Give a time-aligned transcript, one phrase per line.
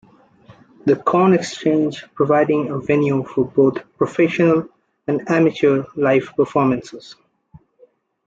[0.87, 4.67] The Corn Exchange providing a venue for both professional
[5.05, 7.15] and amateur live performances.